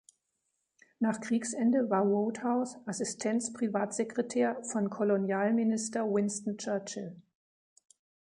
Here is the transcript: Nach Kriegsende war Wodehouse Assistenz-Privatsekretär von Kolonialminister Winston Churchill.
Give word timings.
Nach 0.99 1.21
Kriegsende 1.21 1.91
war 1.91 2.09
Wodehouse 2.09 2.75
Assistenz-Privatsekretär 2.87 4.63
von 4.63 4.89
Kolonialminister 4.89 6.11
Winston 6.11 6.57
Churchill. 6.57 7.21